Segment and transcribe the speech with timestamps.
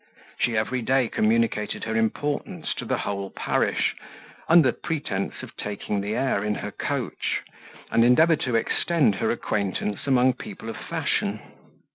[0.39, 3.95] She every day communicated her importance to the whole parish,
[4.49, 7.41] under pretence of taking the air in her coach,
[7.91, 11.39] and endeavoured to extend her acquaintance among people of fashion.